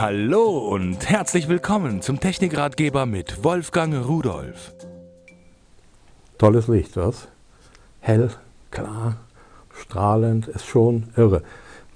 [0.00, 4.72] Hallo und herzlich willkommen zum Technikratgeber mit Wolfgang Rudolf.
[6.38, 7.26] Tolles Licht, was?
[7.98, 8.30] Hell,
[8.70, 9.16] klar,
[9.72, 11.42] strahlend, ist schon irre.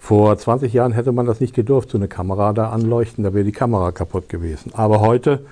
[0.01, 3.45] Vor 20 Jahren hätte man das nicht gedurft, so eine Kamera da anleuchten, da wäre
[3.45, 4.73] die Kamera kaputt gewesen.
[4.75, 5.47] Aber heute,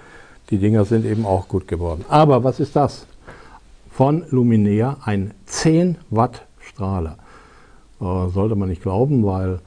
[0.50, 2.04] die Dinger sind eben auch gut geworden.
[2.08, 3.06] Aber was ist das?
[3.92, 7.16] Von Luminea ein 10 Watt Strahler.
[8.00, 9.60] Äh, sollte man nicht glauben, weil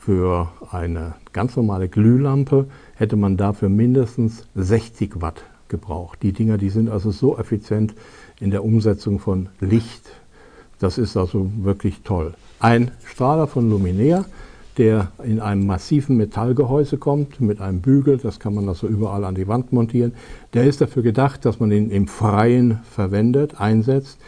[0.00, 6.22] für eine ganz normale Glühlampe hätte man dafür mindestens 60 Watt gebraucht.
[6.22, 7.94] Die Dinger, die sind also so effizient
[8.40, 10.10] in der Umsetzung von Licht.
[10.78, 12.32] Das ist also wirklich toll.
[12.60, 14.24] Ein Strahler von Luminea,
[14.78, 19.34] der in einem massiven Metallgehäuse kommt, mit einem Bügel, das kann man also überall an
[19.34, 20.14] die Wand montieren.
[20.54, 24.18] Der ist dafür gedacht, dass man ihn im Freien verwendet, einsetzt.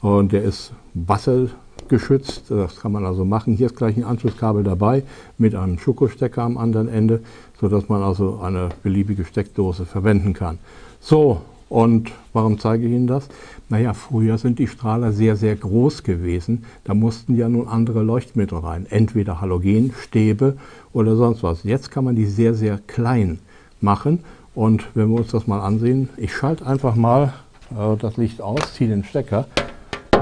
[0.00, 1.46] Und der ist Wasser
[1.90, 2.44] geschützt.
[2.48, 3.52] Das kann man also machen.
[3.52, 5.02] Hier ist gleich ein Anschlusskabel dabei
[5.36, 7.20] mit einem Schokostecker am anderen Ende,
[7.60, 10.58] sodass man also eine beliebige Steckdose verwenden kann.
[11.00, 13.28] So, und warum zeige ich Ihnen das?
[13.68, 16.64] Naja, früher sind die Strahler sehr, sehr groß gewesen.
[16.84, 18.86] Da mussten ja nun andere Leuchtmittel rein.
[18.90, 20.56] Entweder Halogenstäbe
[20.92, 21.62] oder sonst was.
[21.62, 23.38] Jetzt kann man die sehr, sehr klein
[23.80, 24.20] machen.
[24.54, 27.34] Und wenn wir uns das mal ansehen, ich schalte einfach mal
[27.70, 29.46] äh, das Licht aus, ziehe den Stecker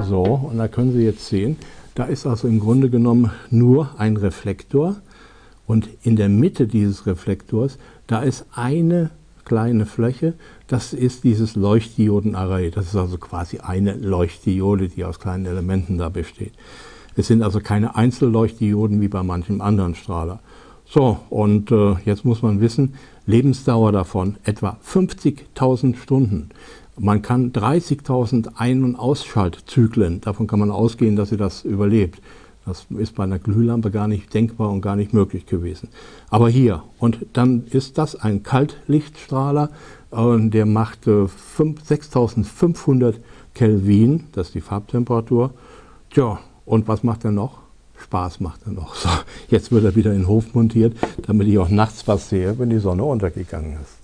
[0.08, 1.56] so, und da können Sie jetzt sehen,
[1.94, 4.96] da ist also im Grunde genommen nur ein Reflektor
[5.66, 9.10] und in der Mitte dieses Reflektors, da ist eine
[9.44, 10.34] kleine Fläche,
[10.68, 12.70] das ist dieses Leuchtdiodenarray.
[12.70, 16.52] Das ist also quasi eine Leuchtdiode, die aus kleinen Elementen da besteht.
[17.16, 20.40] Es sind also keine Einzelleuchtdioden wie bei manchem anderen Strahler.
[20.84, 22.94] So, und äh, jetzt muss man wissen,
[23.26, 26.50] Lebensdauer davon etwa 50.000 Stunden.
[27.00, 32.20] Man kann 30.000 Ein- und Ausschaltzyklen, davon kann man ausgehen, dass sie das überlebt.
[32.66, 35.88] Das ist bei einer Glühlampe gar nicht denkbar und gar nicht möglich gewesen.
[36.28, 39.70] Aber hier, und dann ist das ein Kaltlichtstrahler,
[40.10, 41.26] äh, der macht äh,
[41.56, 43.20] 6500
[43.54, 45.54] Kelvin, das ist die Farbtemperatur.
[46.10, 47.60] Tja, und was macht er noch?
[47.96, 48.94] Spaß macht er noch.
[48.96, 49.08] So,
[49.48, 52.70] jetzt wird er wieder in den Hof montiert, damit ich auch nachts was sehe, wenn
[52.70, 53.97] die Sonne untergegangen ist.